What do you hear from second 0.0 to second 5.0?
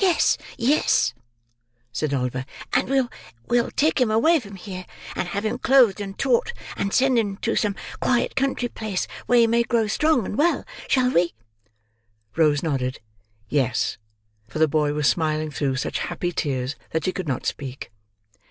"Yes, yes," said Oliver, "and we'll—we'll take him away from here,